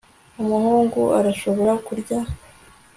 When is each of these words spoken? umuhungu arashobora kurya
umuhungu 0.41 1.01
arashobora 1.19 1.71
kurya 1.85 2.19